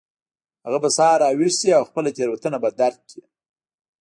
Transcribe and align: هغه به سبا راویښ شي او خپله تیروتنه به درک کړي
هغه 0.65 0.77
به 0.83 0.89
سبا 0.97 1.11
راویښ 1.21 1.53
شي 1.59 1.69
او 1.77 1.83
خپله 1.89 2.09
تیروتنه 2.17 2.57
به 2.63 2.69
درک 2.79 2.99
کړي 3.09 3.23